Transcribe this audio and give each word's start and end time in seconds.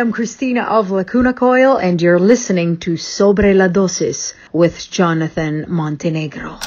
Am 0.00 0.12
Christina 0.12 0.62
of 0.62 0.90
Lacuna 0.90 1.34
Coil, 1.34 1.76
and 1.76 2.00
you're 2.00 2.18
listening 2.18 2.78
to 2.78 2.96
Sobre 2.96 3.52
la 3.52 3.68
Dosis 3.68 4.32
with 4.50 4.90
Jonathan 4.90 5.66
Montenegro. 5.68 6.58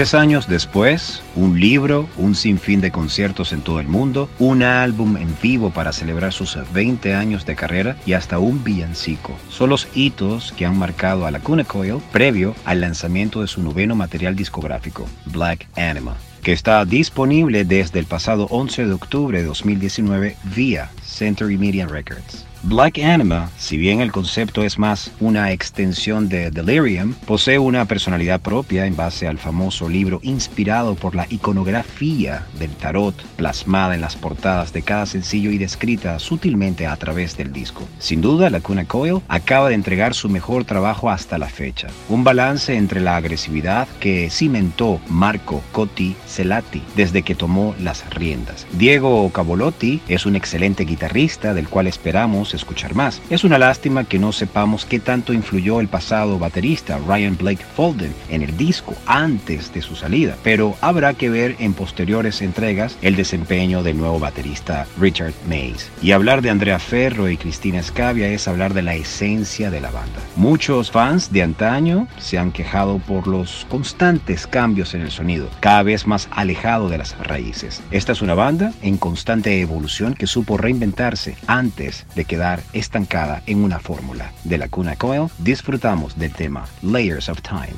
Tres 0.00 0.14
años 0.14 0.48
después, 0.48 1.22
un 1.36 1.60
libro, 1.60 2.08
un 2.16 2.34
sinfín 2.34 2.80
de 2.80 2.90
conciertos 2.90 3.52
en 3.52 3.60
todo 3.60 3.80
el 3.80 3.86
mundo, 3.86 4.30
un 4.38 4.62
álbum 4.62 5.18
en 5.18 5.36
vivo 5.42 5.72
para 5.72 5.92
celebrar 5.92 6.32
sus 6.32 6.56
20 6.72 7.12
años 7.12 7.44
de 7.44 7.54
carrera 7.54 7.98
y 8.06 8.14
hasta 8.14 8.38
un 8.38 8.64
villancico. 8.64 9.36
Son 9.50 9.68
los 9.68 9.88
hitos 9.94 10.52
que 10.52 10.64
han 10.64 10.78
marcado 10.78 11.26
a 11.26 11.30
la 11.30 11.40
Cuna 11.40 11.64
Coil 11.64 11.98
previo 12.12 12.54
al 12.64 12.80
lanzamiento 12.80 13.42
de 13.42 13.46
su 13.46 13.62
noveno 13.62 13.94
material 13.94 14.34
discográfico, 14.36 15.06
Black 15.26 15.66
Anima 15.76 16.16
que 16.42 16.52
está 16.54 16.82
disponible 16.86 17.66
desde 17.66 17.98
el 17.98 18.06
pasado 18.06 18.46
11 18.48 18.86
de 18.86 18.92
octubre 18.94 19.38
de 19.38 19.44
2019 19.44 20.36
vía 20.56 20.90
Century 21.02 21.58
Media 21.58 21.86
Records. 21.86 22.46
Black 22.62 22.98
Anima, 22.98 23.48
si 23.56 23.78
bien 23.78 24.02
el 24.02 24.12
concepto 24.12 24.62
es 24.62 24.78
más 24.78 25.10
una 25.18 25.50
extensión 25.50 26.28
de 26.28 26.50
Delirium, 26.50 27.14
posee 27.26 27.58
una 27.58 27.86
personalidad 27.86 28.38
propia 28.38 28.84
en 28.84 28.94
base 28.94 29.26
al 29.26 29.38
famoso 29.38 29.88
libro 29.88 30.20
inspirado 30.22 30.94
por 30.94 31.14
la 31.14 31.26
iconografía 31.30 32.44
del 32.58 32.68
tarot 32.72 33.14
plasmada 33.36 33.94
en 33.94 34.02
las 34.02 34.14
portadas 34.14 34.74
de 34.74 34.82
cada 34.82 35.06
sencillo 35.06 35.50
y 35.50 35.56
descrita 35.56 36.18
sutilmente 36.18 36.86
a 36.86 36.96
través 36.96 37.34
del 37.34 37.50
disco. 37.50 37.88
Sin 37.98 38.20
duda, 38.20 38.50
la 38.50 38.60
Cuna 38.60 38.84
Coil 38.84 39.22
acaba 39.28 39.70
de 39.70 39.74
entregar 39.74 40.12
su 40.12 40.28
mejor 40.28 40.66
trabajo 40.66 41.08
hasta 41.08 41.38
la 41.38 41.48
fecha. 41.48 41.88
Un 42.10 42.24
balance 42.24 42.76
entre 42.76 43.00
la 43.00 43.16
agresividad 43.16 43.88
que 44.00 44.28
cimentó 44.28 45.00
Marco 45.08 45.62
Cotti 45.72 46.14
Celati 46.26 46.82
desde 46.94 47.22
que 47.22 47.34
tomó 47.34 47.74
las 47.80 48.08
riendas. 48.10 48.66
Diego 48.72 49.30
Cavolotti 49.32 50.02
es 50.08 50.26
un 50.26 50.36
excelente 50.36 50.84
guitarrista 50.84 51.54
del 51.54 51.66
cual 51.66 51.86
esperamos 51.86 52.49
escuchar 52.56 52.94
más. 52.94 53.20
Es 53.30 53.44
una 53.44 53.58
lástima 53.58 54.04
que 54.04 54.18
no 54.18 54.32
sepamos 54.32 54.84
qué 54.84 54.98
tanto 54.98 55.32
influyó 55.32 55.80
el 55.80 55.88
pasado 55.88 56.38
baterista 56.38 56.98
Ryan 57.06 57.36
Blake 57.36 57.64
Folden 57.76 58.14
en 58.28 58.42
el 58.42 58.56
disco 58.56 58.94
antes 59.06 59.72
de 59.72 59.82
su 59.82 59.96
salida, 59.96 60.36
pero 60.42 60.76
habrá 60.80 61.14
que 61.14 61.30
ver 61.30 61.56
en 61.58 61.74
posteriores 61.74 62.42
entregas 62.42 62.96
el 63.02 63.16
desempeño 63.16 63.82
del 63.82 63.98
nuevo 63.98 64.18
baterista 64.18 64.86
Richard 64.98 65.34
Mays. 65.48 65.90
Y 66.02 66.12
hablar 66.12 66.42
de 66.42 66.50
Andrea 66.50 66.78
Ferro 66.78 67.28
y 67.28 67.36
Cristina 67.36 67.82
Scavia 67.82 68.28
es 68.28 68.48
hablar 68.48 68.74
de 68.74 68.82
la 68.82 68.94
esencia 68.94 69.70
de 69.70 69.80
la 69.80 69.90
banda. 69.90 70.20
Muchos 70.36 70.90
fans 70.90 71.32
de 71.32 71.42
antaño 71.42 72.08
se 72.18 72.38
han 72.38 72.52
quejado 72.52 72.98
por 72.98 73.26
los 73.26 73.66
constantes 73.68 74.46
cambios 74.46 74.94
en 74.94 75.02
el 75.02 75.10
sonido, 75.10 75.48
cada 75.60 75.82
vez 75.82 76.06
más 76.06 76.28
alejado 76.30 76.88
de 76.88 76.98
las 76.98 77.16
raíces. 77.18 77.82
Esta 77.90 78.12
es 78.12 78.22
una 78.22 78.34
banda 78.34 78.72
en 78.82 78.96
constante 78.96 79.60
evolución 79.60 80.14
que 80.14 80.26
supo 80.26 80.56
reinventarse 80.56 81.36
antes 81.46 82.06
de 82.14 82.24
que 82.24 82.36
estancada 82.72 83.42
en 83.46 83.62
una 83.62 83.78
fórmula. 83.78 84.32
De 84.44 84.58
la 84.58 84.68
Cuna 84.68 84.96
Coil 84.96 85.28
disfrutamos 85.38 86.18
del 86.18 86.32
tema 86.32 86.66
Layers 86.82 87.28
of 87.28 87.40
Time. 87.42 87.74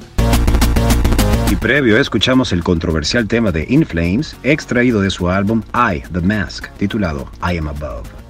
Y 1.50 1.56
previo 1.56 1.98
escuchamos 1.98 2.52
el 2.52 2.64
controversial 2.64 3.28
tema 3.28 3.52
de 3.52 3.66
In 3.68 3.84
Flames, 3.84 4.36
extraído 4.42 5.00
de 5.00 5.10
su 5.10 5.28
álbum 5.28 5.62
I, 5.74 6.00
The 6.12 6.20
Mask, 6.20 6.68
titulado 6.78 7.30
I 7.42 7.58
Am 7.58 7.68
Above. 7.68 8.21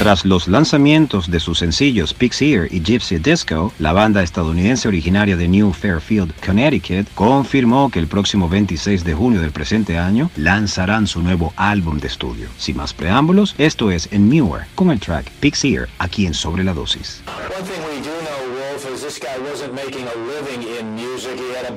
Tras 0.00 0.24
los 0.24 0.48
lanzamientos 0.48 1.30
de 1.30 1.40
sus 1.40 1.58
sencillos 1.58 2.16
Ear 2.40 2.68
y 2.70 2.80
Gypsy 2.80 3.18
Disco, 3.18 3.70
la 3.78 3.92
banda 3.92 4.22
estadounidense 4.22 4.88
originaria 4.88 5.36
de 5.36 5.46
New 5.46 5.74
Fairfield, 5.74 6.32
Connecticut, 6.42 7.06
confirmó 7.14 7.90
que 7.90 7.98
el 7.98 8.06
próximo 8.06 8.48
26 8.48 9.04
de 9.04 9.12
junio 9.12 9.42
del 9.42 9.52
presente 9.52 9.98
año 9.98 10.30
lanzarán 10.36 11.06
su 11.06 11.20
nuevo 11.20 11.52
álbum 11.54 11.98
de 11.98 12.06
estudio. 12.06 12.48
Sin 12.56 12.78
más 12.78 12.94
preámbulos, 12.94 13.54
esto 13.58 13.90
es 13.90 14.08
en 14.10 14.30
Newer 14.30 14.62
con 14.74 14.90
el 14.90 15.00
track 15.00 15.30
Ear, 15.64 15.86
aquí 15.98 16.24
en 16.24 16.32
Sobre 16.32 16.64
la 16.64 16.72
Dosis. 16.72 17.22
this 19.10 19.18
guy 19.18 19.38
wasn't 19.38 19.74
making 19.74 20.06
a 20.06 20.14
living 20.14 20.49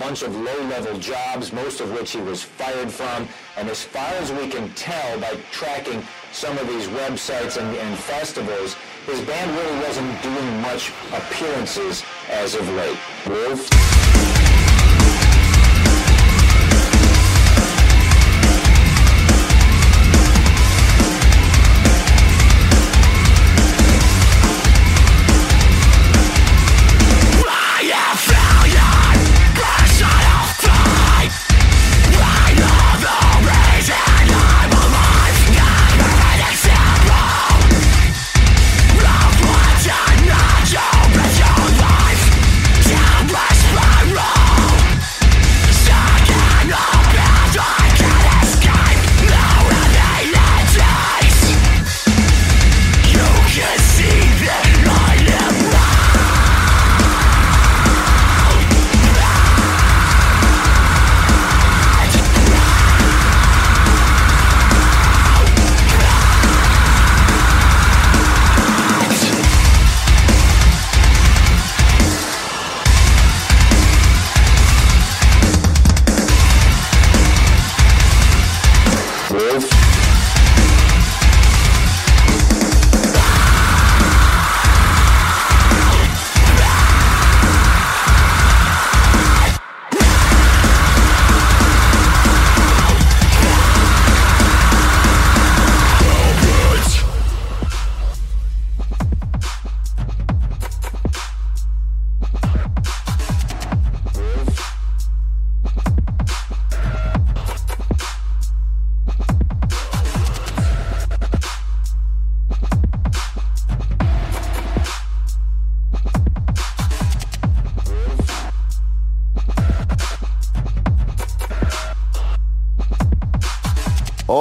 bunch 0.04 0.22
of 0.22 0.36
low-level 0.36 1.00
jobs, 1.00 1.54
most 1.54 1.80
of 1.80 1.90
which 1.94 2.12
he 2.12 2.20
was 2.20 2.44
fired 2.44 2.92
from. 2.92 3.26
And 3.56 3.70
as 3.70 3.84
far 3.84 4.12
as 4.22 4.34
we 4.34 4.50
can 4.50 4.70
tell 4.74 5.20
by 5.20 5.38
tracking 5.52 6.04
some 6.34 6.58
of 6.58 6.68
these 6.68 6.88
websites 6.88 7.56
and, 7.56 7.74
and 7.78 7.98
festivals, 7.98 8.76
his 9.06 9.22
band 9.22 9.52
really 9.52 9.80
wasn't 9.80 10.22
doing 10.22 10.62
much 10.62 10.92
appearances 11.14 12.04
as 12.30 12.54
of 12.56 12.68
late. 12.72 12.98
Wolf? 13.28 14.63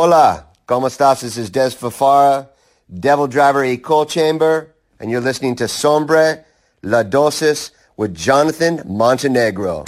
Hola, 0.04 0.48
¿cómo 0.66 0.88
estás? 0.88 1.20
This 1.20 1.36
is 1.36 1.48
Des 1.48 1.76
Fafara, 1.76 2.48
Devil 2.88 3.28
Driver 3.28 3.62
E. 3.62 3.76
Coal 3.76 4.04
Chamber, 4.04 4.74
and 4.98 5.12
you're 5.12 5.20
listening 5.20 5.54
to 5.54 5.68
Sombre 5.68 6.44
La 6.82 7.04
Dosis 7.04 7.70
with 7.96 8.12
Jonathan 8.12 8.82
Montenegro. 8.84 9.84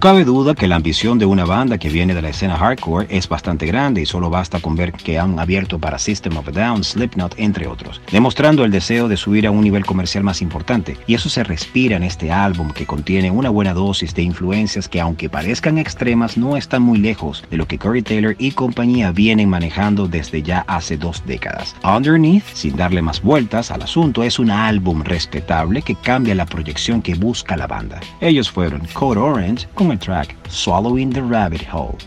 Cabe 0.00 0.24
duda 0.24 0.54
que 0.54 0.66
la 0.66 0.76
ambición 0.76 1.18
de 1.18 1.26
una 1.26 1.44
banda 1.44 1.76
que 1.76 1.90
viene 1.90 2.14
de 2.14 2.22
la 2.22 2.30
escena 2.30 2.56
hardcore 2.56 3.06
es 3.10 3.28
bastante 3.28 3.66
grande 3.66 4.00
y 4.00 4.06
solo 4.06 4.30
basta 4.30 4.58
con 4.58 4.74
ver 4.74 4.94
que 4.94 5.18
han 5.18 5.38
abierto 5.38 5.78
para 5.78 5.98
System 5.98 6.38
of 6.38 6.48
a 6.48 6.52
Down, 6.52 6.82
Slipknot, 6.82 7.34
entre 7.36 7.66
otros, 7.66 8.00
demostrando 8.10 8.64
el 8.64 8.70
deseo 8.70 9.08
de 9.08 9.18
subir 9.18 9.46
a 9.46 9.50
un 9.50 9.60
nivel 9.60 9.84
comercial 9.84 10.24
más 10.24 10.40
importante. 10.40 10.96
Y 11.06 11.12
eso 11.12 11.28
se 11.28 11.44
respira 11.44 11.96
en 11.96 12.02
este 12.02 12.32
álbum 12.32 12.70
que 12.70 12.86
contiene 12.86 13.30
una 13.30 13.50
buena 13.50 13.74
dosis 13.74 14.14
de 14.14 14.22
influencias 14.22 14.88
que 14.88 15.02
aunque 15.02 15.28
parezcan 15.28 15.76
extremas 15.76 16.38
no 16.38 16.56
están 16.56 16.80
muy 16.80 16.96
lejos 16.96 17.44
de 17.50 17.58
lo 17.58 17.68
que 17.68 17.76
Corey 17.76 18.00
Taylor 18.00 18.34
y 18.38 18.52
compañía 18.52 19.12
vienen 19.12 19.50
manejando 19.50 20.08
desde 20.08 20.42
ya 20.42 20.64
hace 20.66 20.96
dos 20.96 21.22
décadas. 21.26 21.76
Underneath, 21.84 22.54
sin 22.54 22.74
darle 22.74 23.02
más 23.02 23.20
vueltas 23.20 23.70
al 23.70 23.82
asunto, 23.82 24.22
es 24.22 24.38
un 24.38 24.50
álbum 24.50 25.02
respetable 25.02 25.82
que 25.82 25.94
cambia 25.94 26.34
la 26.34 26.46
proyección 26.46 27.02
que 27.02 27.16
busca 27.16 27.54
la 27.54 27.66
banda. 27.66 28.00
Ellos 28.22 28.50
fueron 28.50 28.80
Code 28.94 29.20
Orange 29.20 29.68
con 29.74 29.89
track 29.98 30.36
Swallowing 30.48 31.10
the 31.12 31.22
Rabbit 31.22 31.62
Hole. 31.72 31.98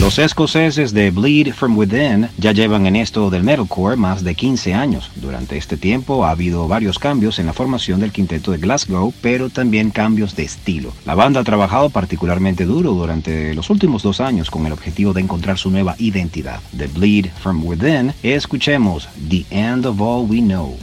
Los 0.00 0.20
escoceses 0.20 0.92
de 0.92 1.10
Bleed 1.10 1.52
From 1.52 1.76
Within 1.76 2.28
ya 2.38 2.52
llevan 2.52 2.86
en 2.86 2.94
esto 2.94 3.30
del 3.30 3.42
metalcore 3.42 3.96
más 3.96 4.22
de 4.22 4.36
15 4.36 4.72
años. 4.72 5.10
Durante 5.16 5.56
este 5.56 5.76
tiempo 5.76 6.24
ha 6.24 6.30
habido 6.30 6.68
varios 6.68 7.00
cambios 7.00 7.40
en 7.40 7.46
la 7.46 7.52
formación 7.52 7.98
del 7.98 8.12
quinteto 8.12 8.52
de 8.52 8.58
Glasgow, 8.58 9.12
pero 9.20 9.50
también 9.50 9.90
cambios 9.90 10.36
de 10.36 10.44
estilo. 10.44 10.92
La 11.04 11.16
banda 11.16 11.40
ha 11.40 11.44
trabajado 11.44 11.90
particularmente 11.90 12.64
duro 12.64 12.92
durante 12.92 13.54
los 13.54 13.70
últimos 13.70 14.04
dos 14.04 14.20
años 14.20 14.52
con 14.52 14.66
el 14.66 14.72
objetivo 14.72 15.12
de 15.12 15.22
encontrar 15.22 15.58
su 15.58 15.68
nueva 15.68 15.96
identidad. 15.98 16.60
De 16.70 16.86
Bleed 16.86 17.26
From 17.40 17.64
Within, 17.66 18.14
escuchemos 18.22 19.08
the 19.28 19.44
end 19.50 19.84
of 19.84 20.00
all 20.00 20.24
we 20.28 20.38
know. 20.38 20.76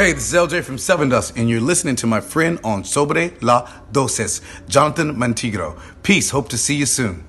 Hey, 0.00 0.14
this 0.14 0.32
is 0.32 0.34
LJ 0.34 0.64
from 0.64 0.78
Seven 0.78 1.10
Dust, 1.10 1.36
and 1.36 1.50
you're 1.50 1.60
listening 1.60 1.94
to 1.96 2.06
my 2.06 2.22
friend 2.22 2.58
on 2.64 2.84
Sobre 2.84 3.32
La 3.42 3.68
Dosis, 3.92 4.40
Jonathan 4.66 5.14
Mantigro. 5.14 5.78
Peace. 6.02 6.30
Hope 6.30 6.48
to 6.48 6.56
see 6.56 6.74
you 6.74 6.86
soon. 6.86 7.26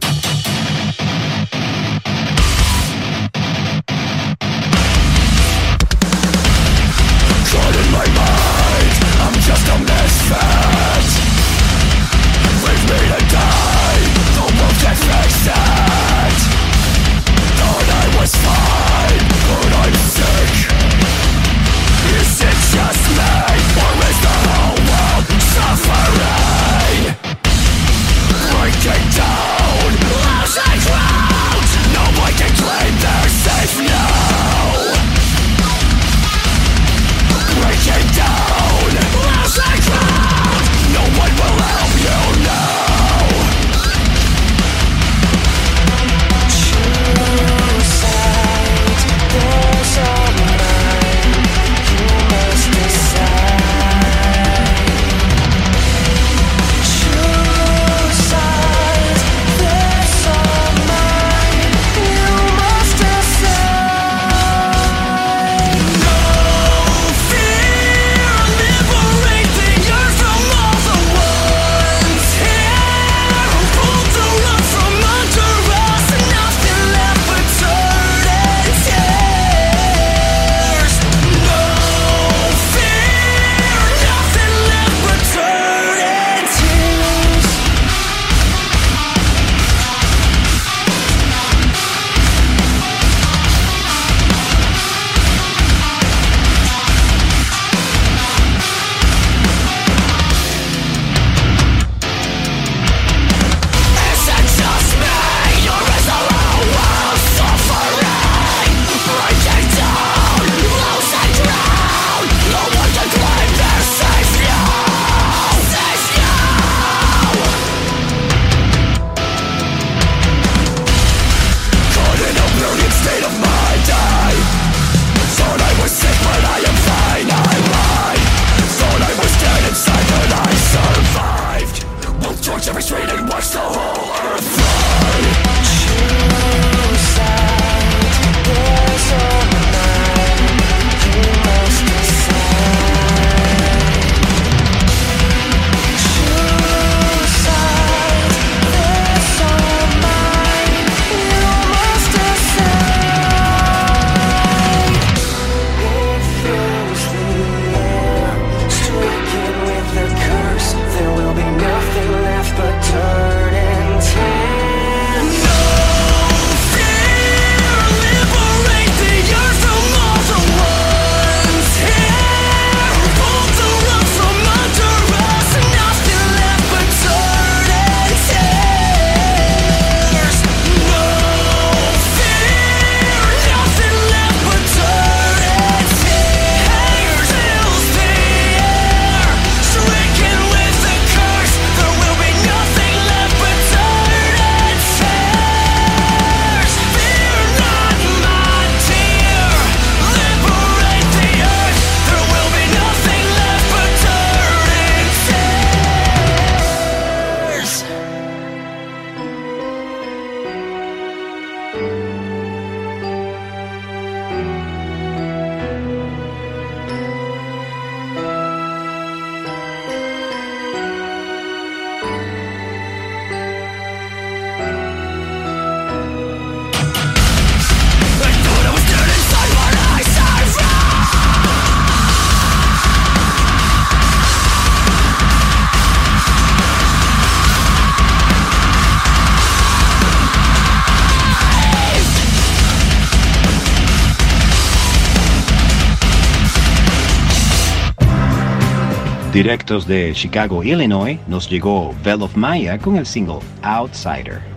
Directos 249.42 249.88
de 249.88 250.14
Chicago, 250.14 250.64
Illinois, 250.64 251.18
nos 251.26 251.50
llegó 251.50 251.96
Bell 252.04 252.22
of 252.22 252.36
Maya 252.36 252.78
con 252.78 252.96
el 252.96 253.08
single 253.08 253.40
Outsider. 253.64 254.51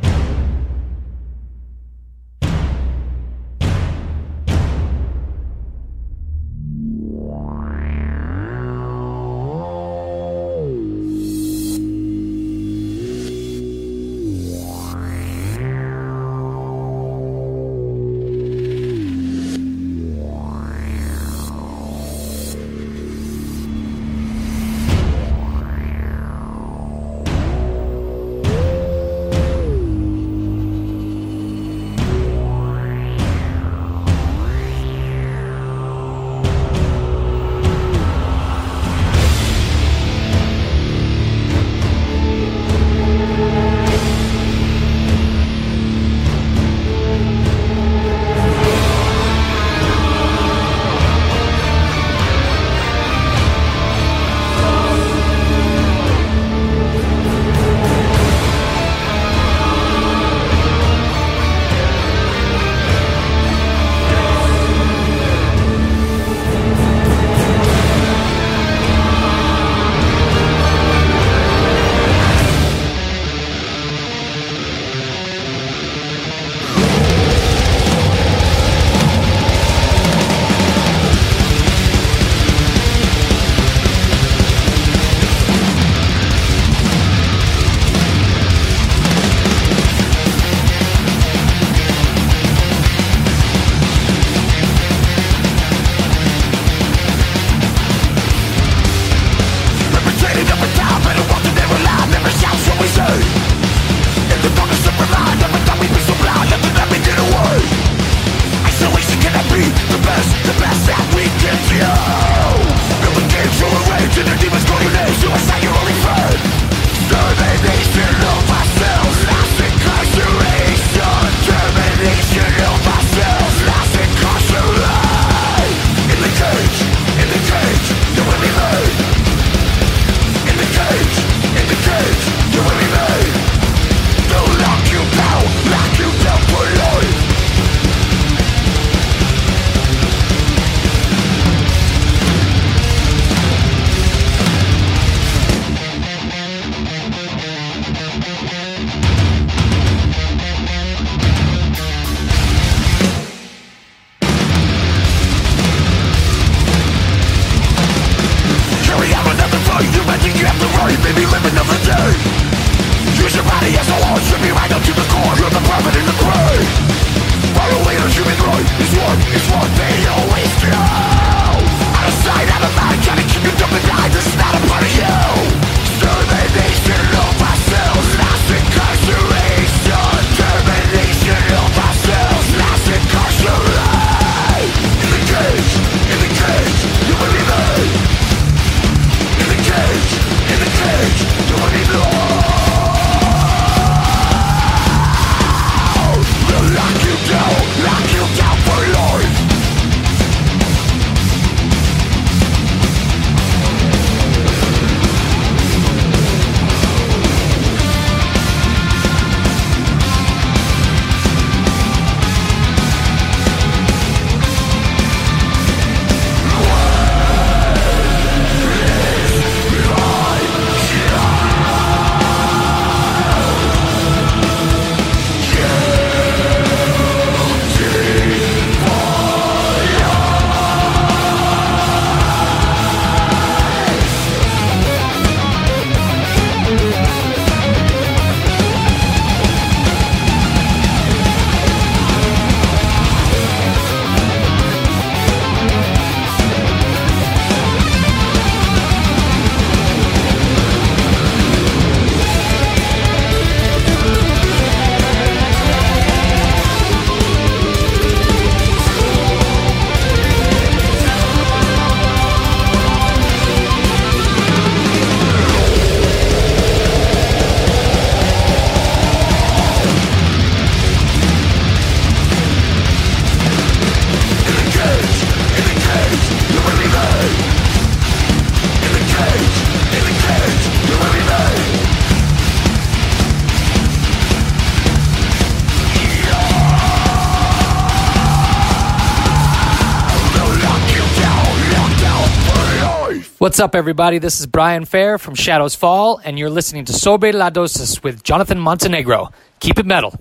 What's 293.44 293.60
up, 293.60 293.74
everybody? 293.74 294.16
This 294.16 294.40
is 294.40 294.46
Brian 294.46 294.86
Fair 294.86 295.18
from 295.18 295.34
Shadows 295.34 295.74
Fall, 295.74 296.18
and 296.24 296.38
you're 296.38 296.48
listening 296.48 296.86
to 296.86 296.94
Sobre 296.94 297.30
La 297.30 297.50
Dosis 297.50 298.02
with 298.02 298.22
Jonathan 298.24 298.58
Montenegro. 298.58 299.32
Keep 299.60 299.80
it 299.80 299.84
metal. 299.84 300.18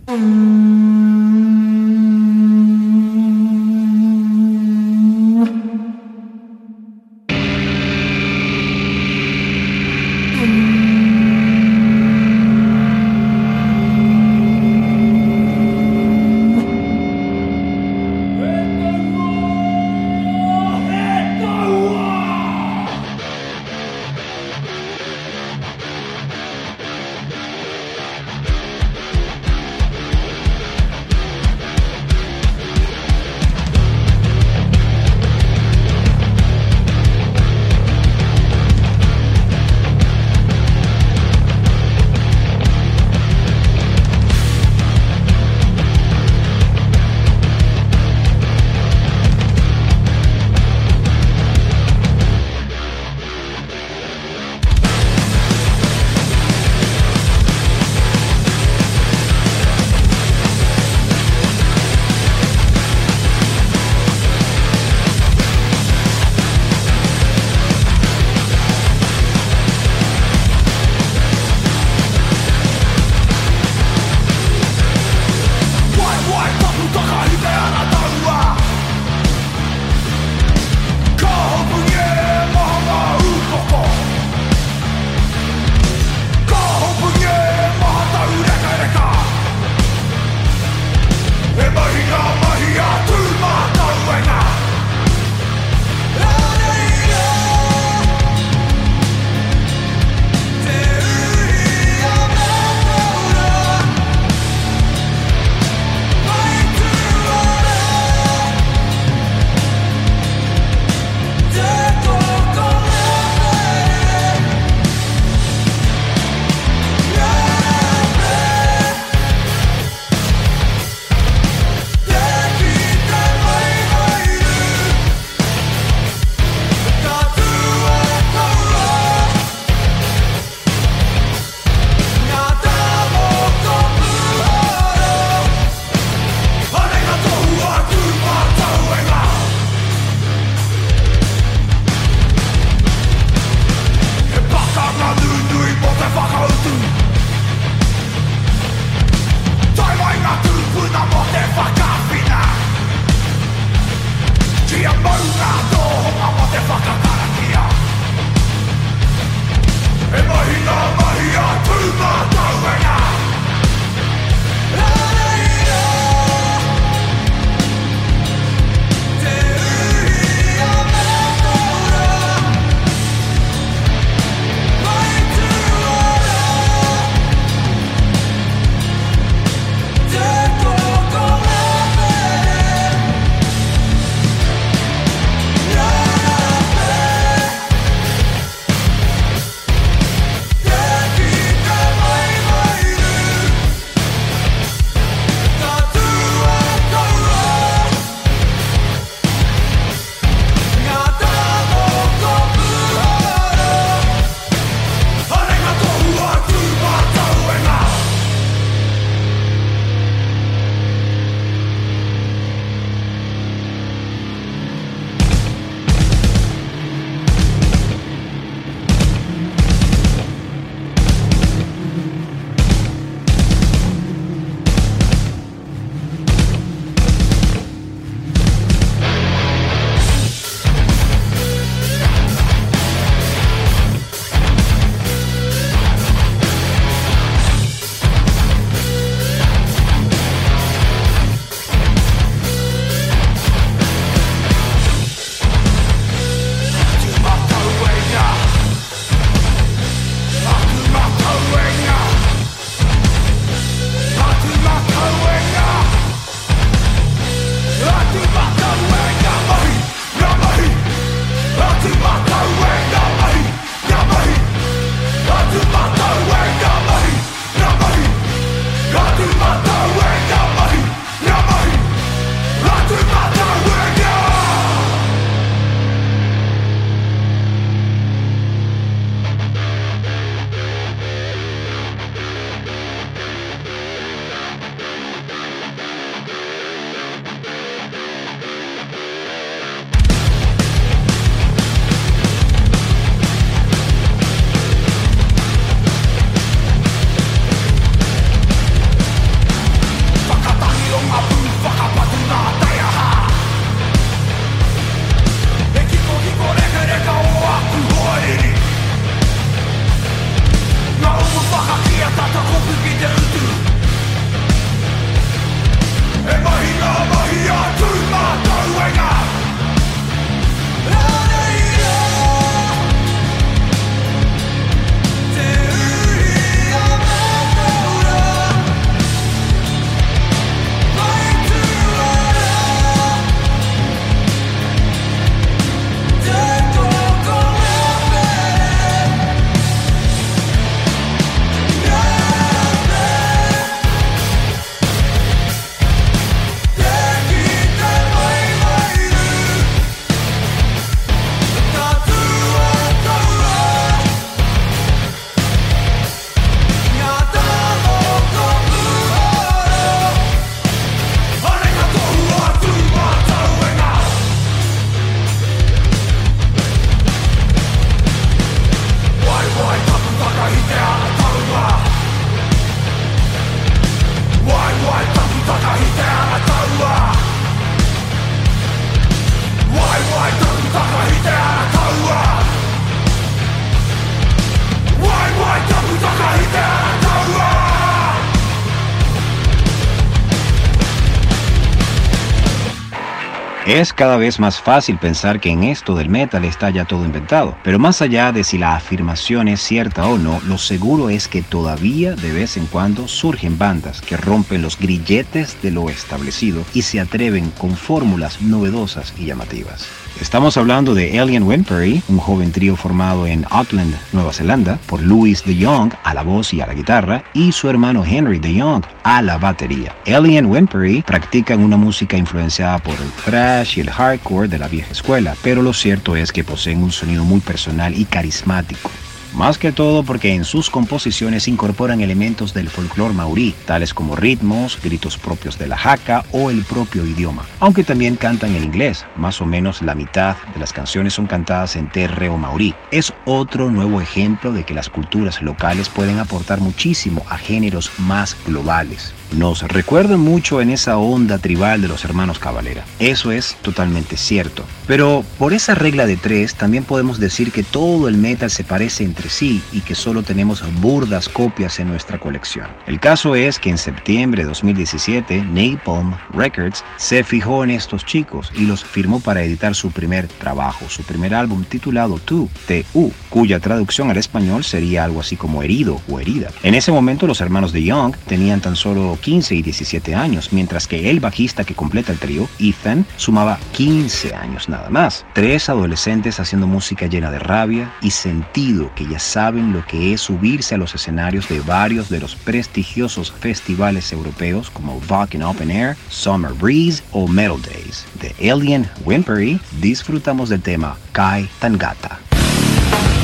Es 393.84 393.92
cada 393.92 394.16
vez 394.16 394.40
más 394.40 394.62
fácil 394.62 394.98
pensar 394.98 395.42
que 395.42 395.50
en 395.50 395.66
esto 395.66 395.94
del 395.94 396.08
metal 396.08 396.46
está 396.46 396.70
ya 396.70 396.86
todo 396.86 397.04
inventado, 397.04 397.58
pero 397.66 397.80
más 397.80 398.02
allá 398.02 398.32
de 398.32 398.46
si 398.46 398.58
la 398.58 398.78
afirmación 398.78 399.50
es 399.50 399.62
cierta 399.62 400.08
o 400.08 400.18
no, 400.18 400.40
lo 400.48 400.58
seguro 400.58 401.10
es 401.10 401.28
que 401.28 401.42
todavía 401.42 402.16
de 402.16 402.32
vez 402.32 402.56
en 402.56 402.66
cuando 402.68 403.10
surgen 403.10 403.58
bandas 403.58 404.00
que 404.00 404.16
rompen 404.16 404.62
los 404.62 404.80
grilletes 404.80 405.62
de 405.62 405.72
lo 405.72 405.90
establecido 405.90 406.64
y 406.74 406.84
se 406.84 407.02
atreven 407.02 407.50
con 407.50 407.76
fórmulas 407.76 408.42
novedosas 408.42 409.14
y 409.18 409.26
llamativas. 409.26 409.86
Estamos 410.22 410.58
hablando 410.58 410.94
de 410.94 411.20
Alien 411.20 411.44
Winpery, 411.44 412.04
un 412.08 412.18
joven 412.18 412.52
trío 412.52 412.76
formado 412.76 413.26
en 413.26 413.46
Auckland, 413.50 413.96
Nueva 414.12 414.32
Zelanda, 414.32 414.80
por 414.86 415.02
Louis 415.02 415.44
de 415.44 415.66
Jong 415.66 415.92
a 416.04 416.14
la 416.14 416.22
voz 416.22 416.54
y 416.54 416.62
a 416.62 416.68
la 416.68 416.74
guitarra 416.74 417.24
y 417.34 417.52
su 417.52 417.68
hermano 417.68 418.06
Henry 418.06 418.40
de 418.40 418.62
Jong 418.62 418.84
a 419.04 419.22
la 419.22 419.38
batería. 419.38 419.96
Alien 420.06 420.46
Winpery 420.46 421.02
practican 421.02 421.64
una 421.64 421.78
música 421.78 422.16
influenciada 422.16 422.78
por 422.78 422.94
el 422.94 423.12
thrash 423.26 423.78
y 423.78 423.82
el 423.82 423.90
hardcore 423.90 424.48
de 424.48 424.60
la 424.60 424.68
vieja 424.68 424.92
escuela, 424.92 425.36
pero 425.42 425.62
lo 425.62 425.74
cierto 425.74 426.16
es 426.16 426.32
que 426.32 426.44
poseen 426.44 426.84
un 426.84 426.92
sonido 426.92 427.24
muy 427.26 427.40
personal 427.40 427.98
y 427.98 428.06
carismático 428.06 428.92
más 429.34 429.58
que 429.58 429.72
todo 429.72 430.04
porque 430.04 430.34
en 430.34 430.46
sus 430.46 430.70
composiciones 430.70 431.48
incorporan 431.48 432.02
elementos 432.02 432.54
del 432.54 432.70
folclore 432.70 433.14
maurí, 433.14 433.56
tales 433.66 433.94
como 433.94 434.16
ritmos, 434.16 434.80
gritos 434.82 435.18
propios 435.18 435.58
de 435.58 435.68
la 435.68 435.78
jaca 435.78 436.24
o 436.32 436.50
el 436.50 436.64
propio 436.64 437.06
idioma, 437.06 437.46
aunque 437.60 437.84
también 437.84 438.16
cantan 438.16 438.56
en 438.56 438.64
inglés, 438.64 439.06
más 439.16 439.42
o 439.42 439.46
menos 439.46 439.82
la 439.82 439.96
mitad 439.96 440.36
de 440.54 440.60
las 440.60 440.74
canciones 440.74 441.14
son 441.14 441.28
cantadas 441.28 441.76
en 441.76 441.90
terre 441.90 442.30
o 442.30 442.38
maurí. 442.38 442.76
Es 442.92 443.14
otro 443.26 443.70
nuevo 443.70 444.02
ejemplo 444.02 444.52
de 444.52 444.64
que 444.64 444.74
las 444.74 444.90
culturas 444.90 445.42
locales 445.42 445.90
pueden 445.90 446.20
aportar 446.20 446.60
muchísimo 446.60 447.26
a 447.30 447.38
géneros 447.38 447.92
más 448.00 448.38
globales 448.46 449.14
nos 449.38 449.62
recuerdan 449.64 450.20
mucho 450.20 450.62
en 450.62 450.70
esa 450.70 450.98
onda 450.98 451.38
tribal 451.40 451.82
de 451.82 451.88
los 451.88 452.06
hermanos 452.06 452.40
Cavalera. 452.40 452.86
Eso 453.00 453.32
es 453.32 453.56
totalmente 453.62 454.18
cierto. 454.18 454.64
Pero 454.88 455.24
por 455.38 455.54
esa 455.54 455.76
regla 455.76 456.06
de 456.06 456.18
tres 456.18 456.56
también 456.56 456.84
podemos 456.84 457.20
decir 457.20 457.52
que 457.52 457.64
todo 457.64 458.08
el 458.08 458.18
metal 458.18 458.52
se 458.52 458.64
parece 458.64 459.04
entre 459.04 459.30
sí 459.30 459.62
y 459.72 459.82
que 459.82 459.96
solo 459.96 460.24
tenemos 460.24 460.64
burdas 460.82 461.30
copias 461.30 461.80
en 461.80 461.88
nuestra 461.88 462.20
colección. 462.20 462.68
El 462.86 463.00
caso 463.00 463.36
es 463.36 463.60
que 463.60 463.70
en 463.70 463.78
septiembre 463.78 464.44
de 464.44 464.50
2017 464.50 465.42
Napalm 465.44 466.16
Records 466.34 466.84
se 466.98 467.24
fijó 467.24 467.64
en 467.64 467.72
estos 467.72 468.06
chicos 468.06 468.52
y 468.56 468.66
los 468.66 468.84
firmó 468.84 469.20
para 469.20 469.44
editar 469.44 469.74
su 469.74 469.92
primer 469.92 470.28
trabajo, 470.28 470.90
su 470.90 471.04
primer 471.04 471.34
álbum 471.34 471.64
titulado 471.64 472.20
Tu, 472.20 472.50
T-U, 472.68 473.12
cuya 473.30 473.60
traducción 473.60 474.10
al 474.10 474.18
español 474.18 474.64
sería 474.64 475.06
algo 475.06 475.22
así 475.22 475.38
como 475.38 475.64
herido 475.64 476.02
o 476.10 476.20
herida. 476.20 476.50
En 476.62 476.76
ese 476.76 476.92
momento 476.92 477.26
los 477.26 477.42
hermanos 477.42 477.72
de 477.72 477.84
Young 477.84 478.16
tenían 478.28 478.62
tan 478.62 478.76
solo 478.76 479.18
15 479.24 479.56
y 479.56 479.62
17 479.62 480.14
años, 480.14 480.52
mientras 480.52 480.86
que 480.86 481.10
el 481.10 481.22
bajista 481.22 481.64
que 481.64 481.74
completa 481.74 482.12
el 482.12 482.20
trío, 482.20 482.48
Ethan, 482.60 483.06
sumaba 483.16 483.58
15 483.72 484.36
años 484.36 484.68
nada 484.68 484.90
más. 484.90 485.26
Tres 485.34 485.70
adolescentes 485.70 486.40
haciendo 486.40 486.68
música 486.68 487.08
llena 487.08 487.32
de 487.32 487.40
rabia 487.40 487.92
y 488.02 488.12
sentido 488.12 488.92
que 488.96 489.08
ya 489.08 489.20
saben 489.20 489.72
lo 489.72 489.86
que 489.88 490.14
es 490.14 490.22
subirse 490.22 490.76
a 490.76 490.78
los 490.78 490.94
escenarios 490.94 491.48
de 491.48 491.62
varios 491.62 492.10
de 492.10 492.20
los 492.20 492.36
prestigiosos 492.36 493.32
festivales 493.32 494.12
europeos 494.12 494.70
como 494.70 495.02
Wacken 495.10 495.44
Open 495.44 495.72
Air, 495.72 495.96
Summer 496.10 496.52
Breeze 496.52 497.02
o 497.12 497.28
Metal 497.28 497.62
Days. 497.62 498.06
De 498.20 498.52
Alien 498.52 498.90
Whimpery 499.06 499.60
disfrutamos 499.80 500.50
del 500.50 500.62
tema 500.62 500.98
Kai 501.14 501.50
Tangata. 501.60 502.20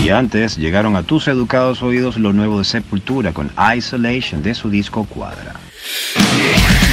Y 0.04 0.12
antes 0.12 0.56
llegaron 0.56 0.96
a 0.96 1.04
tus 1.04 1.28
educados 1.28 1.84
oídos 1.84 2.18
lo 2.18 2.32
nuevo 2.32 2.60
de 2.60 2.64
Sepultura 2.64 3.34
con 3.34 3.52
Isolation 3.76 4.42
de 4.42 4.56
su 4.56 4.70
disco 4.70 5.04
Cuadra. 5.04 5.59
Yeah. 5.92 6.89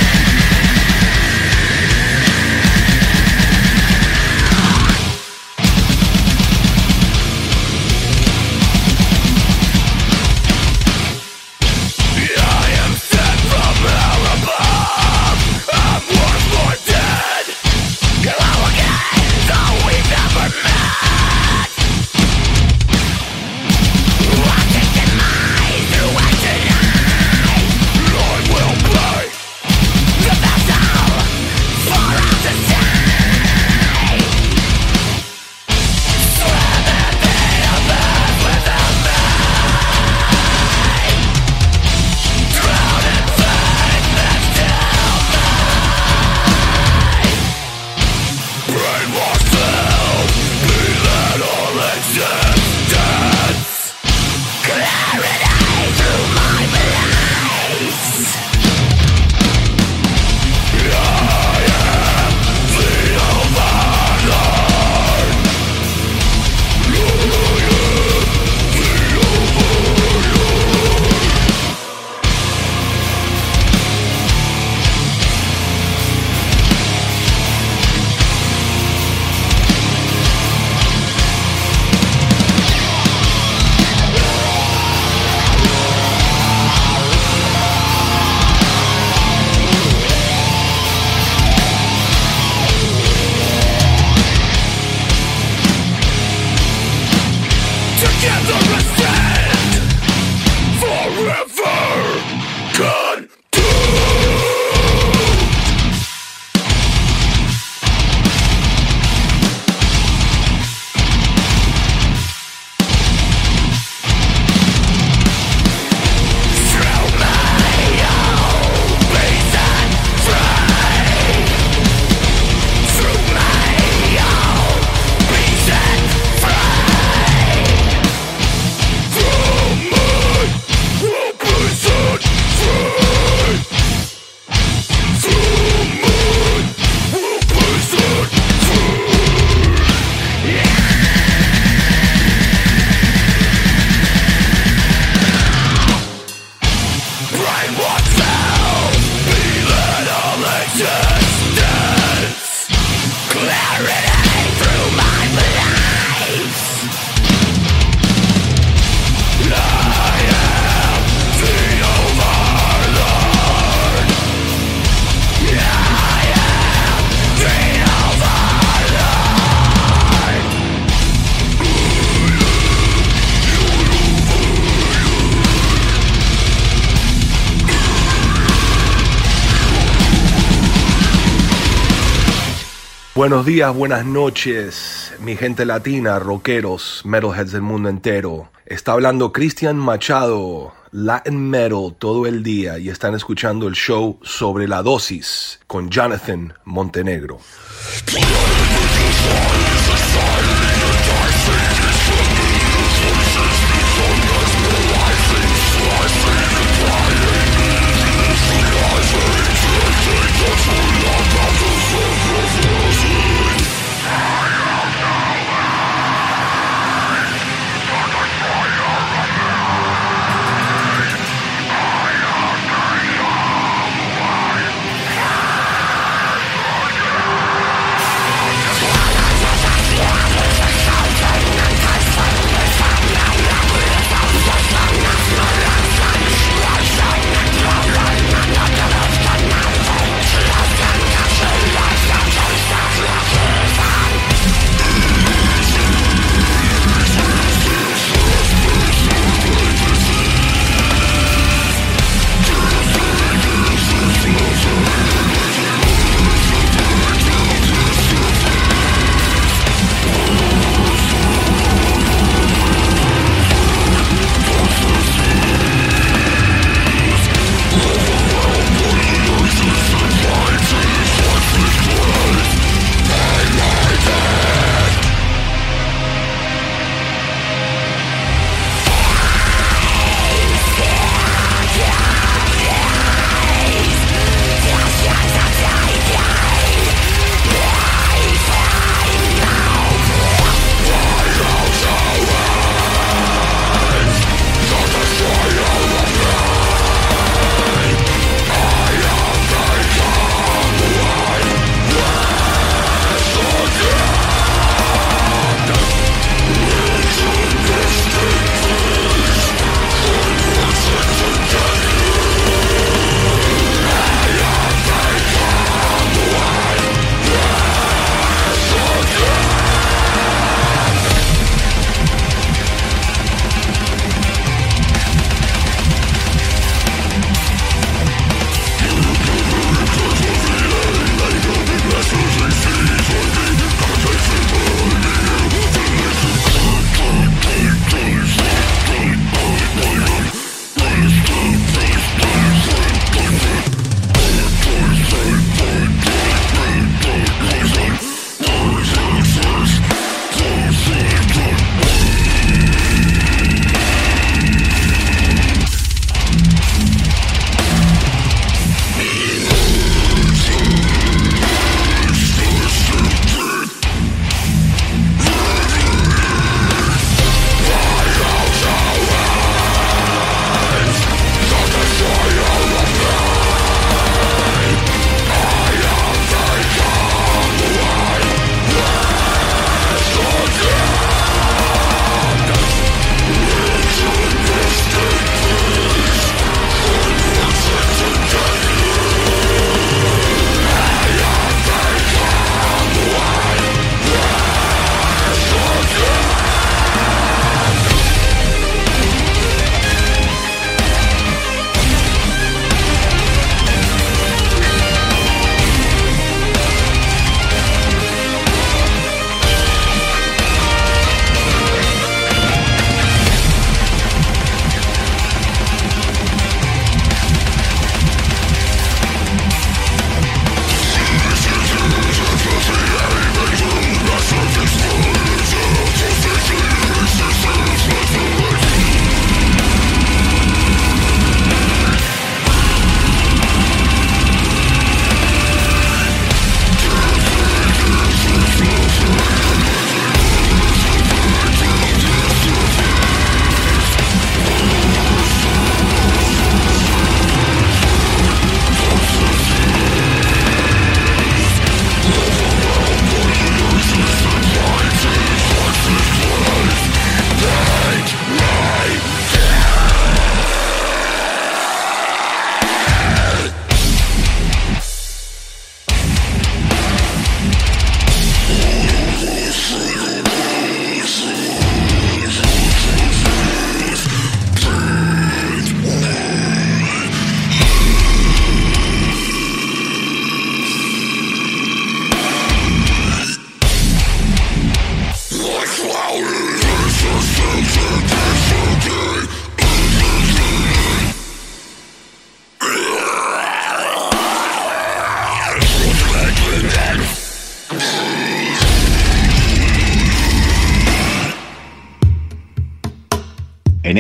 Buenos 183.27 183.45
días, 183.45 183.75
buenas 183.75 184.07
noches, 184.07 185.13
mi 185.19 185.35
gente 185.35 185.65
latina, 185.65 186.21
rockeros, 186.21 187.03
metalheads 187.05 187.51
del 187.51 187.63
mundo 187.63 187.89
entero. 187.89 188.53
Está 188.65 188.93
hablando 188.93 189.33
Cristian 189.33 189.77
Machado, 189.77 190.73
Latin 190.93 191.51
Metal 191.51 191.97
todo 191.99 192.27
el 192.27 192.45
día 192.45 192.79
y 192.79 192.89
están 192.89 193.17
escuchando 193.17 193.67
el 193.67 193.75
show 193.75 194.21
sobre 194.23 194.69
la 194.69 194.81
dosis 194.85 195.59
con 195.67 195.91
Jonathan 195.91 196.55
Montenegro. 196.65 197.41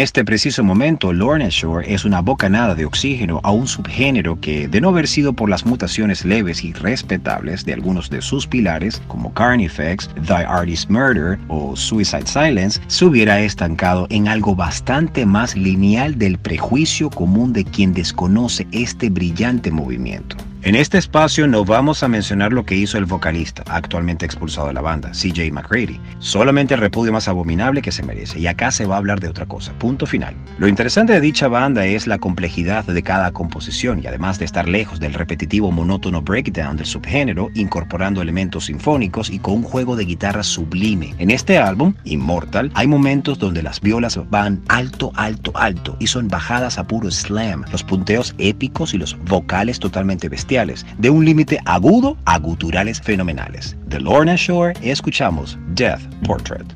Este 0.07 0.24
preciso 0.24 0.62
momento, 0.62 1.12
Lorna 1.12 1.48
Shore 1.50 1.92
es 1.92 2.04
una 2.04 2.20
bocanada 2.20 2.76
de 2.76 2.84
oxígeno 2.84 3.40
a 3.42 3.50
un 3.50 3.66
subgénero 3.66 4.40
que, 4.40 4.68
de 4.68 4.80
no 4.80 4.90
haber 4.90 5.09
sido 5.09 5.32
por 5.32 5.50
las 5.50 5.66
mutaciones 5.66 6.24
leves 6.24 6.62
y 6.62 6.72
respetables 6.72 7.64
de 7.64 7.72
algunos 7.72 8.09
de 8.09 8.22
sus 8.22 8.46
pilares, 8.46 9.02
como 9.09 9.34
Carnifex, 9.34 10.09
The 10.24 10.44
Artist 10.46 10.88
Murder 10.90 11.40
o 11.48 11.74
Suicide 11.74 12.26
Silence, 12.26 12.80
se 12.86 13.04
hubiera 13.04 13.40
estancado 13.40 14.07
en 14.11 14.28
algo 14.28 14.54
bastante 14.54 15.26
más 15.26 15.57
lineal 15.57 16.16
del 16.16 16.38
prejuicio 16.38 17.11
común 17.11 17.52
de 17.52 17.64
quien 17.64 17.92
desconoce 17.92 18.64
este 18.70 19.11
brillante 19.11 19.72
movimiento. 19.72 20.36
En 20.66 20.74
este 20.74 20.98
espacio 20.98 21.46
no 21.46 21.64
vamos 21.64 22.02
a 22.02 22.08
mencionar 22.08 22.52
lo 22.52 22.66
que 22.66 22.74
hizo 22.74 22.98
el 22.98 23.04
vocalista, 23.04 23.62
actualmente 23.68 24.26
expulsado 24.26 24.66
de 24.66 24.72
la 24.72 24.80
banda, 24.80 25.12
CJ 25.12 25.52
McCready, 25.52 26.00
solamente 26.18 26.74
el 26.74 26.80
repudio 26.80 27.12
más 27.12 27.28
abominable 27.28 27.82
que 27.82 27.92
se 27.92 28.02
merece, 28.02 28.40
y 28.40 28.48
acá 28.48 28.72
se 28.72 28.84
va 28.84 28.96
a 28.96 28.98
hablar 28.98 29.20
de 29.20 29.28
otra 29.28 29.46
cosa, 29.46 29.72
punto 29.74 30.06
final. 30.06 30.34
Lo 30.58 30.66
interesante 30.66 31.12
de 31.12 31.20
dicha 31.20 31.46
banda 31.46 31.86
es 31.86 32.08
la 32.08 32.18
complejidad 32.18 32.84
de 32.84 33.00
cada 33.04 33.30
composición. 33.30 34.02
Y 34.02 34.08
además 34.08 34.40
de 34.40 34.44
estar 34.44 34.66
lejos 34.66 34.98
del 34.98 35.14
repetitivo 35.14 35.70
monótono 35.70 36.22
breakdown 36.22 36.76
del 36.76 36.86
subgénero, 36.86 37.48
incorporando 37.54 38.20
elementos 38.20 38.64
sinfónicos 38.64 39.30
y 39.30 39.38
con 39.38 39.54
un 39.54 39.62
juego 39.62 39.94
de 39.94 40.04
guitarra 40.04 40.42
sublime. 40.42 41.14
En 41.18 41.30
este 41.30 41.58
álbum, 41.58 41.94
Immortal, 42.02 42.72
hay 42.74 42.88
momentos 42.88 43.38
donde 43.38 43.62
las 43.62 43.80
violas 43.80 44.18
van 44.30 44.64
alto, 44.66 45.12
alto, 45.14 45.52
alto 45.54 45.96
y 46.00 46.08
son 46.08 46.26
bajadas 46.26 46.76
a 46.76 46.88
puro 46.88 47.08
slam, 47.08 47.64
los 47.70 47.84
punteos 47.84 48.34
épicos 48.38 48.94
y 48.94 48.98
los 48.98 49.16
vocales 49.26 49.78
totalmente 49.78 50.28
bestiales 50.28 50.55
de 50.98 51.11
un 51.11 51.24
límite 51.24 51.59
agudo 51.66 52.16
a 52.24 52.38
guturales 52.38 53.00
fenomenales. 53.00 53.76
De 53.86 54.00
Lorna 54.00 54.36
Shore 54.36 54.74
escuchamos 54.82 55.59
Death 55.74 56.00
Portrait. 56.26 56.66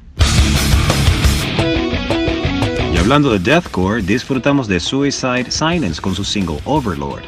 Y 2.93 2.99
hablando 2.99 3.33
de 3.33 3.39
deathcore, 3.39 4.03
disfrutamos 4.03 4.69
de 4.69 4.79
Suicide 4.81 5.51
Silence 5.51 6.01
con 6.01 6.15
su 6.15 6.25
single 6.25 6.59
Overlord. 6.65 7.23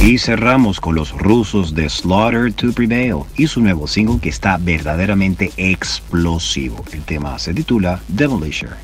Y 0.00 0.18
cerramos 0.18 0.78
con 0.78 0.94
los 0.94 1.10
rusos 1.10 1.74
de 1.74 1.88
Slaughter 1.88 2.52
to 2.52 2.72
Prevail 2.72 3.24
y 3.36 3.48
su 3.48 3.60
nuevo 3.60 3.88
single 3.88 4.20
que 4.20 4.28
está 4.28 4.56
verdaderamente 4.56 5.50
explosivo. 5.56 6.84
El 6.92 7.02
tema 7.02 7.36
se 7.40 7.52
titula 7.52 8.00
Demolisher. 8.06 8.76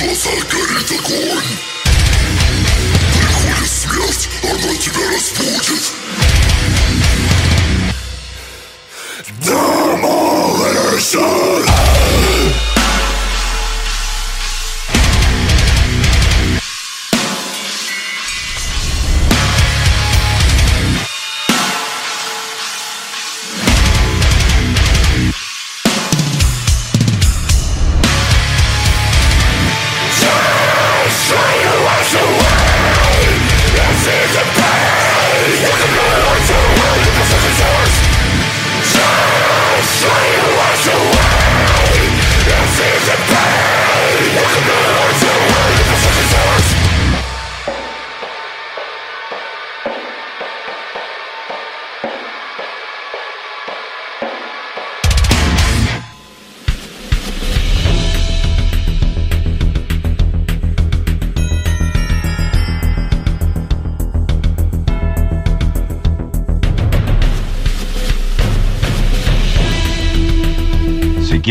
Cause 0.00 0.26
I 0.26 0.34
get 0.48 0.70
it 0.70 0.88
the 0.88 0.96
corn. 1.04 1.69